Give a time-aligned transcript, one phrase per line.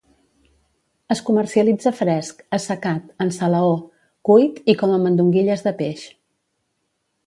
[1.15, 3.71] Es comercialitza fresc, assecat, en salaó,
[4.33, 6.13] cuit i com a mandonguilles de peix.